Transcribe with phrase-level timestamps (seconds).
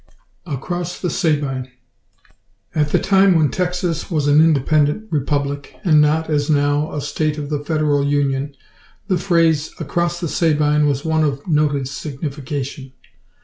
[0.47, 1.69] "ACROSS THE SABINE."
[2.73, 7.37] At the time when Texas was an independent Republic, and not, as now, a State
[7.37, 8.55] of the Federal Union,
[9.09, 12.93] the phrase, "Across the Sabine" was one of noted signification.